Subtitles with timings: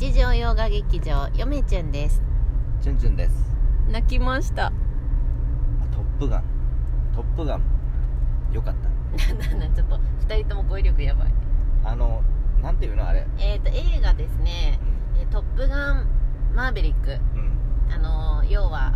[0.00, 2.22] 日常洋画劇場よめちゅんです。
[2.80, 3.32] チュンチュンです。
[3.90, 4.68] 泣きました。
[4.68, 4.72] あ
[5.92, 6.44] トップガン。
[7.14, 7.62] トップガン。
[8.50, 8.88] よかった。
[9.56, 11.32] なちょっと2人とも語彙力やばい。
[11.84, 12.22] あの
[12.62, 13.26] なんていうのあれ？
[13.38, 14.80] えっ、と映画ですね
[15.20, 16.06] 「えートップガン
[16.54, 17.10] マーヴェリック。
[17.34, 17.52] うん」
[17.92, 18.94] あのー要は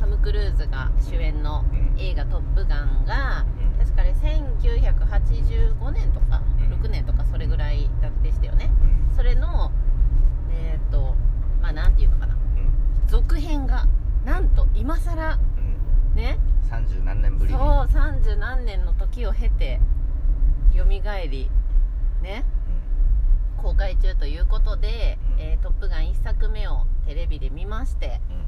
[0.00, 1.94] トム・クルーズが主演のうん。
[1.98, 3.44] 映画「トップガン」が
[3.78, 3.84] うん。
[3.84, 6.72] 確かね1985年とかうん。
[6.80, 7.90] 6年とかそれぐらい
[8.22, 8.70] でしたよね。
[9.10, 9.14] うん。
[9.14, 9.70] それの
[11.72, 12.34] あなんていうのかな。
[12.34, 12.72] うん。
[13.08, 13.86] 続編が
[14.24, 16.14] なんと今更うん。
[16.16, 16.38] ね？
[16.68, 17.58] 三十何年ぶりに。
[17.58, 19.80] そう30何年の時を経て
[20.74, 21.50] よみがえり
[22.22, 22.44] ね
[23.60, 25.40] 公開中ということで「うん。
[25.40, 28.36] えートップガン」1作目をテレビで見まして、うん。
[28.36, 28.42] うん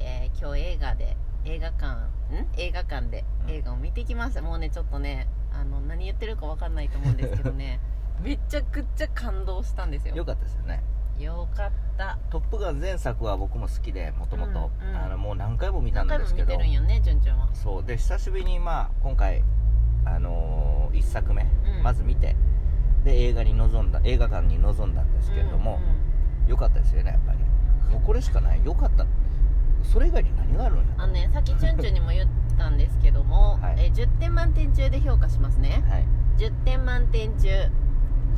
[0.00, 1.86] えー今日映画で映画館
[2.34, 2.46] ん？
[2.56, 3.50] 映画館でうん。
[3.50, 4.42] 映画を見てきました。
[4.42, 7.80] もうねちょっとねあの何言ってるか分かんないと思うんですけどね。
[8.20, 10.14] めちゃくちゃ感動したんですよ。
[10.16, 10.82] よかったですよね
[11.18, 12.18] よかった。
[12.30, 14.70] トップガン前作は僕も好きでもともと
[15.16, 17.48] もう何回も見たん何回も見ですけどてるんよね順ちゃんは。
[17.54, 17.84] そう。
[17.84, 19.42] で久しぶりにまあ今回
[20.04, 21.82] あのー、1作目、うん。
[21.82, 22.36] まず見て
[23.04, 25.80] で映画に臨んだ映画館に臨んだんですけれども、
[26.46, 27.38] よかったですよねやっぱり。
[27.92, 28.64] もうこれしかない。
[28.64, 29.06] よかった。
[29.82, 33.76] それ以外に何があるんやあのねさっきチュンチュンにも言ったんですけども、 はい。
[33.78, 35.82] えー10点満点中で評価しますね。
[35.88, 36.04] はい。
[36.38, 37.48] 10点満点中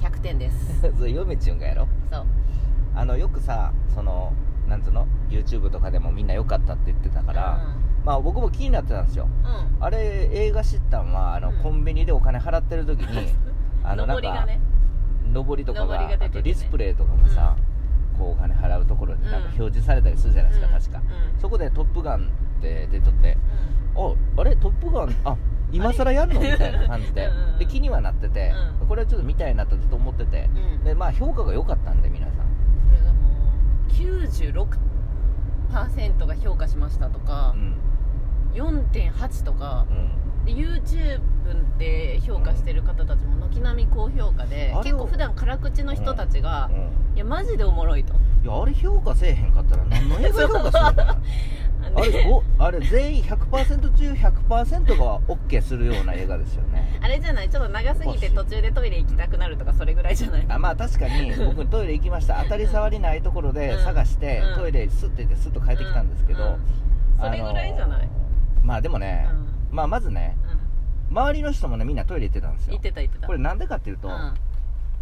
[0.00, 0.81] 100点です。
[0.97, 1.89] それ嫁ちゅんがやろ？
[2.11, 2.27] そう
[2.95, 4.33] あのよくさその
[4.69, 7.75] なんつうの YouTube とかでもみんな良かったって言ってたから、
[8.05, 9.29] まあ僕も気になってたんですよ。
[9.45, 11.63] うん、うんあれ映画知ったんはあの、うん。
[11.63, 13.35] コンビニでお金払ってる時に
[13.83, 14.61] あのなんか上りがね。
[15.65, 16.19] とかが、ね。
[16.21, 17.57] あとディスプレイとかがさ、
[18.19, 19.45] こうお金払うところになんかうん。
[19.45, 20.73] 表示されたりするじゃないですか、うん。
[20.75, 20.99] 確か、
[21.35, 21.41] うん。
[21.41, 23.37] そこで「トップガン」って出とって
[23.97, 25.37] ああれ「トップガン」あ
[25.73, 26.41] 今更やんの？
[26.41, 27.27] みたいな感じで。
[27.27, 28.89] うんうんで気にはなってて、うん。
[28.89, 30.49] これはちょっと見たいなとずっと思ってて。
[30.55, 30.75] うん。
[30.75, 32.27] うんでまあ評価が良かったんで皆
[34.01, 37.77] 96%が評価しましたとかう、ん
[38.55, 40.11] 4.8とかうん。
[40.44, 41.21] で YouTube
[41.78, 46.91] で評価してる方たちも軒並み高評価で結構普段辛口の人たちが、うん。
[47.16, 48.15] いやマジでおもろいと。
[48.43, 50.82] いやあれ評価せえへんかったら何の映画評価する
[51.93, 56.99] の あれごあれ全員100%中100%が OK するような映画ですよね。
[57.03, 57.50] あれじゃない？
[57.50, 60.47] ちょっと長すぎて途中でトイレ行きたくなるとかそれぐらいじゃない？
[60.49, 62.43] あまあ確かに僕トイレ行きました。
[62.43, 63.84] 当たり障りないところでうん。
[63.84, 64.55] 探して、うん。
[64.56, 66.61] トイレスッて行ってスッと帰ってきたんですけど、うん。
[67.19, 68.09] それぐらいじゃない、
[68.62, 69.28] まあでもね、
[69.72, 70.37] うまあまずね
[71.11, 71.15] ん。
[71.15, 72.71] 周りの人もねみんなトイレ行ってたんですよ。
[72.72, 73.27] 言ってた言ってた。
[73.27, 74.34] これなんでかっていうと、うん。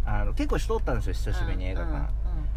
[0.05, 2.09] あの結構人おったんですよ久しぶりに映画館、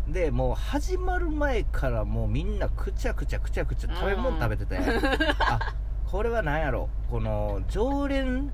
[0.09, 4.79] でもう始まる前からもうみんなくちゃくちゃくちゃくちゃ食べ物食べてて、
[5.39, 5.75] あ
[6.11, 8.37] これは何やろこの常連うん。
[8.37, 8.53] うん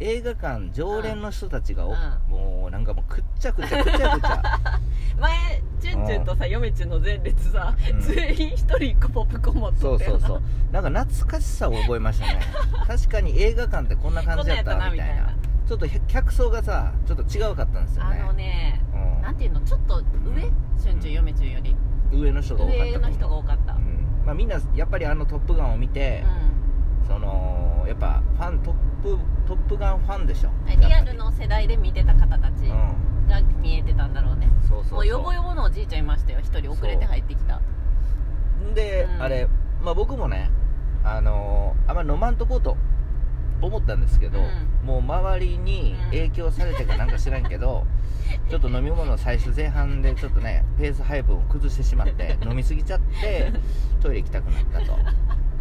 [0.00, 1.96] 映画館常連の人たちがお、うん。
[2.30, 4.42] もうなんかもうくっちゃくちゃくちゃくちゃ。
[5.18, 8.00] 前チュンチュンとさ嫁チュンの前列さ、うん。
[8.00, 10.04] 全員一人一個ポップコーン持っそとって。
[10.06, 10.42] うそうそう。
[10.72, 12.40] なんか懐かしさを覚えましたね。
[12.86, 15.34] 確かに映画館ってこんな感じやったなみたいな。
[15.68, 18.87] ちょっとへ客層がさちょっと違うかったんですよあねのねうん
[19.28, 20.50] なんていうのちょっと上？
[20.82, 21.76] チュンチュン嫁チュンより。
[22.10, 23.72] 上の人が多かった上の人が多かった。
[23.74, 24.22] うん。
[24.24, 26.24] まあ、みんなやっぱりあの「トップガン」を見て、
[27.06, 30.50] そのやっぱファントップトップガンファンでしょ。
[30.66, 33.28] うん、リアルの世代で見てた方たちうん。
[33.28, 34.94] が見えてたんだろうね、そうそうそう。
[34.94, 37.60] もうヨボヨボのおじいちゃんいましたよ一人遅れて入ってきた。
[38.74, 39.22] で、うん。
[39.22, 39.46] あれ、
[39.82, 40.50] まあ、僕もね
[41.04, 42.78] あのーあんまり飲まんとこうと
[43.60, 44.42] 思ったんですけど、う
[44.84, 44.86] ん。
[44.86, 47.86] もう周りに影響されてかなんか知らんけど、
[48.48, 53.52] ちょっと飲み物を最初前半でちょっとねペース配分を崩してしまって 飲みすぎちゃって
[54.00, 54.92] トイレ行きたくなったと、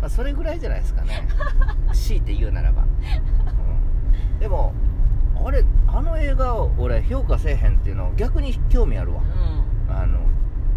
[0.02, 1.28] まあ、それぐらいじゃないですかね。
[1.94, 2.86] 強いて言うならば、う
[4.36, 4.74] ん、でも
[5.46, 9.22] あれあの映画を俺評価せえへんっていうの逆に興味あるわ。
[9.22, 10.19] うあの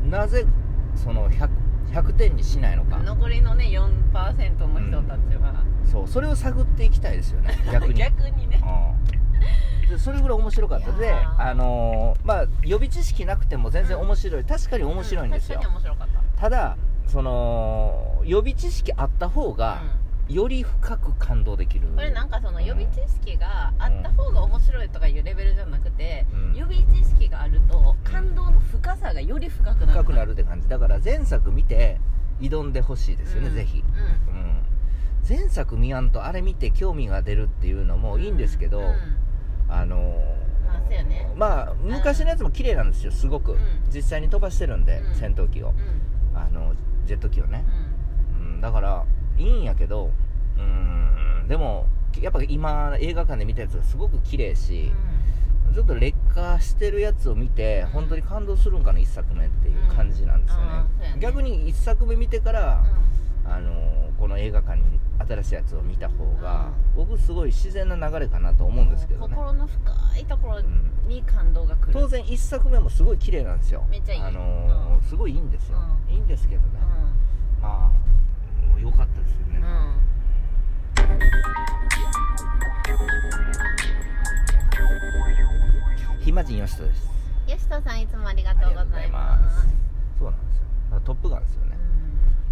[0.09, 0.47] なぜ
[0.94, 1.48] その 100,
[1.92, 2.98] 100点にしないのか。
[2.98, 7.59] ん残りのね4%の人たちは、そうそれを探っていきたいですよね。
[7.73, 7.95] 逆に。
[7.95, 8.61] 逆にね。
[8.62, 9.89] うん。
[9.89, 10.93] でそれぐらい面白かった。
[10.93, 16.41] であのーまあ予備知識なくても全然面白い、確かに面白いんですよ、確かに面白かった。
[16.41, 16.77] ただ
[17.07, 19.83] その予備知識あった方が、
[20.28, 21.89] より深く感動できる。
[21.89, 26.54] これなんかその予備知識があった方が面白いとかいうレベルじゃなくて、うん。
[26.54, 29.93] 予備知識があると感動の深さがより深くなる。
[29.93, 30.69] 深くなるって感じ。
[30.69, 31.98] だから前作見て
[32.41, 33.54] 挑んでほしいですよね、うん。
[33.54, 33.83] ぜひ、
[34.28, 34.29] うんうん、
[35.30, 38.94] 前作見やんとあれ見て興味が出るっていうのもいいんですけど、うん。
[39.68, 41.32] あのーまあそうよね。
[41.36, 43.59] まあ昔のやつも綺麗なんですよすごく、うん。
[43.94, 45.15] 実際に飛ばしてるんで、うん。
[45.15, 45.68] 戦闘機を。
[45.68, 46.10] うん。
[46.34, 46.74] あの
[47.06, 47.65] ジェット機をね、
[48.38, 49.04] ううん、だから
[49.38, 50.10] いいんやけど
[50.59, 51.86] うんでも
[52.21, 54.91] やっぱ今映画館で見たやつがすごく綺麗し、
[55.72, 60.60] ちょっと劣化してるやつを見て本当に感動するんかな1作目っていう感じなんですよ
[61.15, 63.20] ね,、逆に1作目見てから、う
[63.50, 69.34] あのーこの映画館に新しいやつを見た方が、僕すごい自然な流れかなと思うんですけどね。
[69.34, 71.92] 心の深いところうんに感動が来る。
[71.94, 73.82] 当然1作目もすごい綺麗なんですよ。
[73.88, 74.20] めっちゃいい。
[74.20, 75.02] あのーうん。
[75.02, 76.14] すごいいいんですよ、うん。
[76.14, 76.68] いいんですけどね、
[77.60, 79.94] うまあ良かったですよね、んうん。
[86.20, 87.08] 暇人よしとです。
[87.47, 89.66] 吉田さんいつもありがとうございます。
[90.18, 91.00] そうなんですよ。
[91.04, 91.70] トップガンですよね、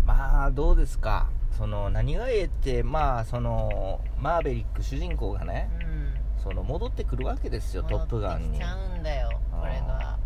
[0.09, 1.29] まあどうですか？
[1.57, 5.93] その何がええってまあそのマーベリック主人公がねうん。
[5.93, 5.99] うん
[6.39, 10.17] その戻ってくるわけですよトップガンに戻ってきちゃうんだよこれが。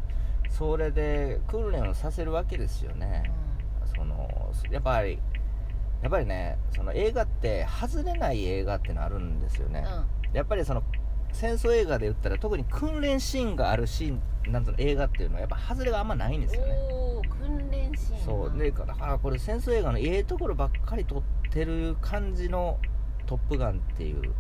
[0.50, 3.32] それで訓練をさせるわけですよね、
[3.96, 5.18] そのやっぱり
[6.02, 9.84] やっぱりねその映画って外れない映画ってのあるんですよね、
[10.34, 10.82] やっぱりその
[11.32, 14.12] 戦争映画で言ったら特に訓練シーンがあるシー
[14.48, 16.74] ンなんと映画っていうのはやっぱ外れがあんまないんですよね
[18.24, 22.78] そうでだからこれ戦争映画のええところばっかり撮ってる感じの
[23.26, 24.32] 「トップガン」っていう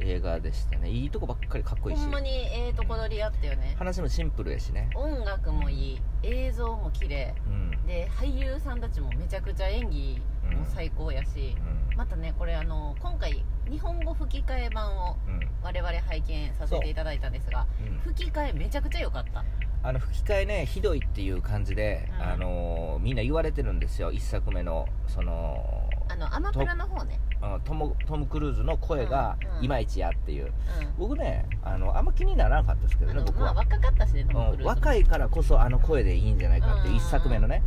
[0.00, 2.00] 映画でしたねいいとこばっかりかっこいいし。
[2.00, 3.74] ほんまにええとこ取りあったよね。
[3.78, 4.90] 話もシンプルやしね。
[4.94, 7.34] 音楽もいい映像も綺麗。
[7.46, 7.86] うん。
[7.86, 10.22] で俳優さんたちもめちゃくちゃ演技
[10.56, 11.56] も最高やし、
[11.90, 11.96] うん。
[11.96, 15.40] またねこれあの今回日本語吹き替え版をうん。
[15.62, 17.98] 我々拝見させていただいたんですがうん。
[17.98, 19.44] 吹き替えめちゃくちゃ良かった
[19.82, 22.22] あの吹き替えねひどいっていう感じで、うん。
[22.22, 27.18] あのーみんな言われてるんですよ1作目のそのあのアマプラの方ね。
[27.42, 29.64] うんトムトム・クルーズの声がうんうん。
[29.64, 30.46] いまいちやっていう。
[30.46, 30.50] う
[30.98, 34.64] 僕ねあのあんま気にならなかったですけんあのどね僕は、まあ若かったしねトム・クルーうんズ。
[34.64, 37.62] 若いからこそあの声でいいんじゃないかっていう1作目のね。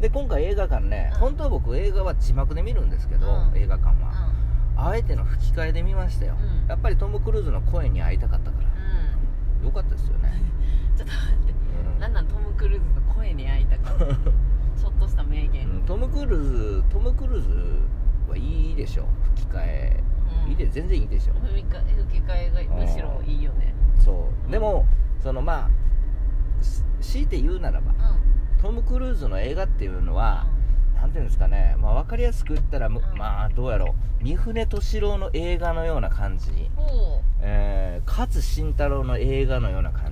[0.00, 1.18] で今回映画館ね、うん。
[1.20, 3.56] 本当は僕映画は字幕で見るんですけど、うん。
[3.56, 4.02] 映画館うん。
[4.02, 4.32] は、
[4.76, 6.68] あえての吹き替えで見ましたよ、うん。
[6.68, 8.66] やっぱりトム・クルーズの声に会いたかったから。
[9.60, 9.66] うん。
[9.66, 10.52] よかったですよね、うん
[10.94, 11.51] ちょっと待ってうん
[12.02, 17.48] なんなんトム・クルーズの声に会いたかったちょっとした名言、うんトム・クルーズトム・クルーズ
[18.28, 19.06] はいいでしょ。
[19.36, 20.02] 吹き替え、
[20.44, 20.50] うん。
[20.50, 21.34] いいで全然いいでしょ。
[21.34, 23.72] 吹き替え吹き替えがむしろいいよね。
[24.00, 24.50] そう。
[24.50, 24.84] でも
[25.22, 25.70] そのま
[26.60, 26.82] あし
[27.12, 28.60] 強いて言うならばうん。
[28.60, 30.46] トム・クルーズの映画っていうのは、
[30.96, 33.16] なんていうんですかね、まあ、分かりやすく言ったら、むうん。
[33.16, 34.24] まあどうやろう。
[34.24, 40.11] 三船敏郎の映画のような感じ、ほえー、勝慎太郎の映画のような感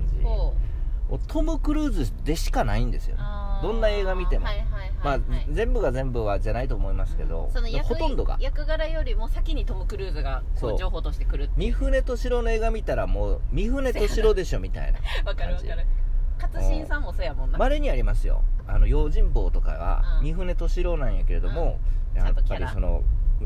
[1.19, 3.17] トム・クルーズでしかないんですよ。
[3.17, 3.23] ね
[3.61, 4.45] どんな映画見ても。
[4.45, 4.65] はいはい
[5.03, 8.37] まあ、はい、はい全部が全部はじゃないと思いますけど、その役ほとんどが。
[8.39, 10.75] 役柄よりも先にトム・クルーズがこそう。
[10.75, 15.85] う情報として来るって三船敏郎の映画見たらもう三船敏郎でしょみたいな わかるわかる。
[16.41, 17.57] 勝新さんもそうやもんな。
[17.57, 18.43] まれにありますよ。
[18.67, 20.25] あの用心棒とかはうん。
[20.25, 21.79] 三船敏郎なんやけれども、
[22.15, 22.59] やっちゃんとキャラ。
[22.59, 23.03] ぱりその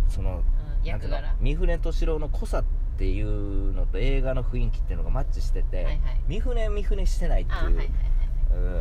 [0.08, 0.44] そのうん
[0.84, 1.36] 役柄。
[1.40, 6.00] 三船敏郎の濃さっていうのと映画の雰囲気っていうのがマッチしてて、はいはい。
[6.28, 7.90] 三船三船してないっていう。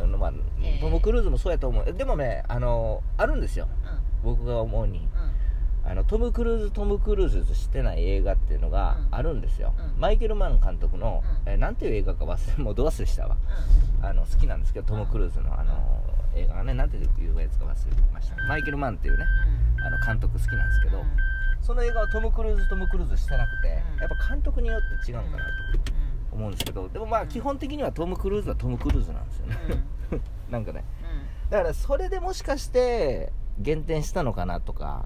[0.03, 0.33] うんのまあ
[0.63, 1.93] えートム・クルーズもそうやと思う。
[1.93, 3.67] でもねあのあるんですよ。
[4.23, 4.99] 僕が思うに。
[4.99, 5.03] うん。
[5.03, 5.09] うん
[5.87, 9.15] あのトム・クルーズトム・クルーズとしてない映画っていうのがうん。
[9.15, 10.01] あるんですよ、うん。
[10.01, 11.51] マイケル・マン監督の、うん。
[11.51, 13.37] えーなんていう映画か忘れもうど忘れしたわ。
[14.01, 16.01] あの好きなんですけどトム・クルーズのあの
[16.35, 18.35] 映画がねなんていうやつか忘れてました。
[18.47, 19.25] マイケル・マンっていうね
[19.85, 21.03] あの監督好きなんですけど、
[21.65, 23.99] その映画はトム・クルーズトム・クルーズしてなくて、うん。
[24.01, 25.43] やっぱ監督によって違うんかなと
[26.31, 29.55] 思うんですけどでもまあうん基本的にはトム・クルーズはトム・クルーズなんですよね、
[30.51, 30.83] なんかね。
[31.49, 35.05] だからそれでもしかして減点したのかなとか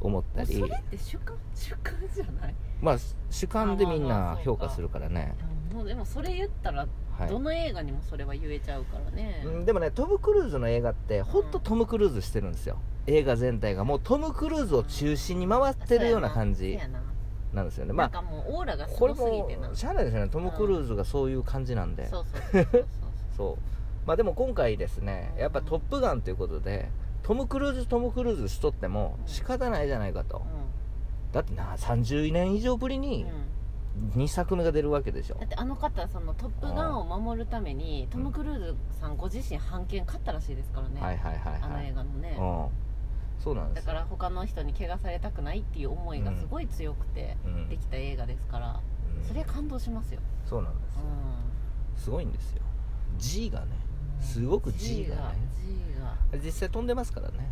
[0.00, 0.54] 思ったり。
[0.58, 2.54] それって主観主観じゃない？
[2.82, 2.96] まあ
[3.30, 5.34] 主観でみんな評価するからね、
[5.72, 6.86] もうでもそれ言ったら
[7.18, 7.28] はい。
[7.28, 17.00] どの映画にもそれは言えちゃうからね、うんでもねトム・クルーズの映画ってほんとトム・クルーズしてるんですよ映画全体がもうトム・クルーズを中心に回ってるような感じな。
[17.52, 17.92] なんですよね。
[17.92, 19.68] まなんかもうオーラがすあこれごすぎてな。
[19.68, 20.30] もしゃあないですよね。
[20.30, 22.86] トム・クルーズがそういう感じなんで、そうそうそうそう
[23.36, 23.56] そう。
[24.06, 26.88] まあでも今回ですねやっぱ「トップガン」ということで
[27.22, 30.38] トム・クルーズトム・クルーズしとっても仕方ないじゃないかと。
[30.38, 30.44] そう、
[31.32, 34.20] だってな30年以上ぶりうんにうん。
[34.22, 35.34] 2作目が出るわけでしょ。
[35.34, 42.04] だってあの方その「トップガン」を守るためにトム・クルーズさんご自身版権買ったらしいですからね、はいはいはいあのはい映画の。
[42.04, 42.09] ね、うん
[43.42, 43.84] そうなんです。
[43.84, 47.68] よだから他の人に怪我されたくないっていう思いがすごい強くてうん。
[47.68, 48.80] できた映画ですから、
[49.18, 49.26] うん。
[49.26, 51.00] それは感動しますよ、そうなんですよ。
[51.96, 52.62] うすごいんですよ。
[53.18, 55.22] G がねん、すごく G がね。
[55.66, 57.50] G が実際飛んでますからね。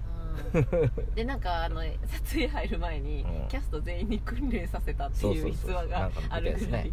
[0.54, 1.14] うん。
[1.14, 3.48] でなんかあの撮影入る前に、うん。
[3.48, 6.92] キャスト全員に訓練させたっていう逸話があるぐらい、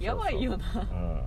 [0.00, 0.64] ややばいよな。
[0.80, 1.22] うん。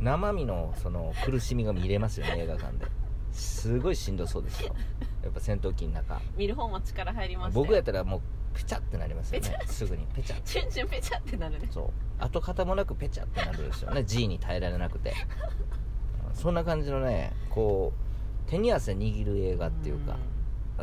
[0.00, 2.86] 生身のその苦しみが見れますよね映画館で
[3.32, 4.74] すごいしんどそうですよ。
[5.22, 6.20] やっぱ戦闘機の中。
[6.36, 8.20] 見る方も力入りましたよ僕やったらもう
[8.54, 9.58] ペチャってなりますよね。
[9.66, 11.58] すぐにペチャチュンチュンペチャってなる。
[11.58, 11.90] ねそう。
[12.18, 14.04] 跡形もなくペチャってなるんですよね。
[14.04, 15.14] G に耐えられなくて。
[16.34, 17.92] そんな感じのねこ
[18.46, 20.16] う手に汗握る映画っていうか、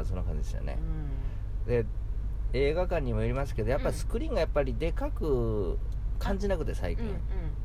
[0.04, 0.78] そんな感じですよね。
[1.66, 1.68] う、ん。
[1.68, 1.86] で
[2.54, 5.78] 映画館にもよりますけどやっぱりスクリーンがやっぱりでかく
[6.20, 7.20] 感じなくて最近、うんうん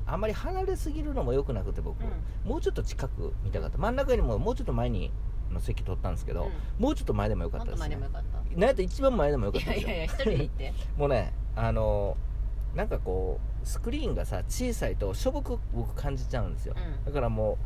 [0.07, 2.05] あんまり離れすぎるのも良くなくて僕、う
[2.45, 3.79] もうちょっと近く見たかった。
[3.79, 5.13] 真ん中よりももうちょっと前に
[5.51, 6.83] の席取ったんですけど、うん。
[6.83, 7.97] もうちょっと前でもよかもったですね。
[7.97, 8.39] 前でもよかった？
[8.57, 9.89] なんやったら一番前でもよかったですよ。
[9.89, 10.73] いやいやいや一人で行って。
[10.97, 12.17] もうねあの
[12.75, 17.05] なんかこうスクリーンがさ小さいとしょぼく僕感じちゃうんですよ、うん。
[17.05, 17.59] だからも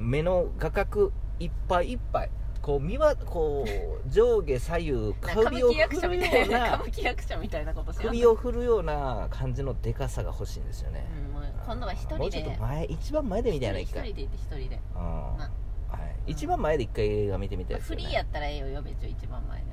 [0.00, 2.30] う目の画角いっぱいいっぱい
[2.66, 12.18] こう見はこう上下左右首を振るようなな歌舞伎役者みたいな首を振るような感じのでかさが欲しいんですよね、うんもう今度は一人で。
[12.18, 14.80] もうちょっと前一番前で見たいな一人で行って一人で。
[14.96, 15.02] うん。
[15.02, 15.50] な
[15.88, 18.02] はい、一番前で一回映画見てみたいですよね。
[18.02, 19.70] フリーやったらええよ呼べちょ一番前でも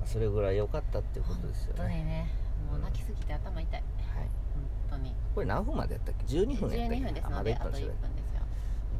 [0.00, 2.30] うんそれぐらい良かったっていうことですよね、本当にね。
[2.70, 3.72] もう泣きすぎて頭痛い。
[3.74, 3.82] はい、
[4.88, 5.14] 本当に。
[5.34, 7.82] これ何分までやったっけ？12分やったっけ？12分ですあまだ1のであと1分です。
[7.82, 8.25] よ1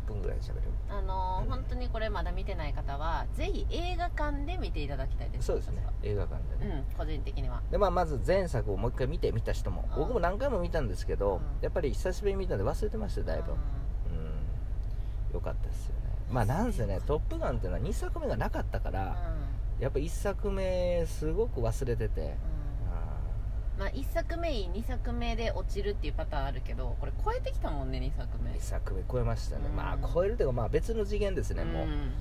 [0.06, 0.66] 分ぐらいしゃべる。
[0.88, 5.46] あのーうん本当にこれまだ見てない方はぜひ映画館で見ていただきたいです。
[5.46, 5.84] そうですね。
[6.02, 7.62] 映画館でね、うん個人的には。
[7.70, 9.98] でまあ、まず前作をもう一回見て見た人もうん。
[9.98, 11.42] 僕も何回も見たんですけど、うん。
[11.62, 13.52] やっぱり久しぶりに見たんで忘れてましたよだいぶ。
[13.52, 15.34] ううん。
[15.34, 16.00] よかったですよね。
[16.30, 19.02] まあなんせね「トップガン」っていうのは2作目がなかったから、
[19.78, 19.82] ん。
[19.82, 22.55] やっぱ1作目すごく忘れてて、うん
[23.78, 28.50] まあ、1作目いい2作目で落ちるっていうパターンあるけどこれ超えてきたもんね2作目。
[28.50, 29.76] 2作目超えましたね、うん。
[29.76, 32.12] まあ超えるというかまあ別の次元ですね、もう、ん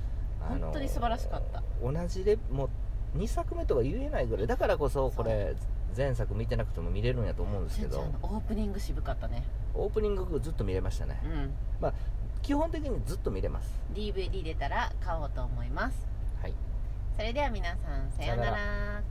[0.42, 1.64] あの本当に素晴らしかった。
[1.82, 2.70] 同じレも
[3.16, 4.48] う2作目とは言えないぐらい。
[4.48, 5.56] だからこそこれ
[5.96, 8.02] 前作見てなくても見れるんやと思うんですけど。
[8.22, 9.44] オープニング渋かったね。
[9.74, 11.22] オープニングずっと見れましたね。
[11.24, 11.94] うん。
[12.42, 13.72] 基本的にずっと見れます。
[13.94, 15.98] DVD 出たら買おうと思います。
[16.42, 16.54] はい。
[17.16, 19.02] それでは皆さんさようなら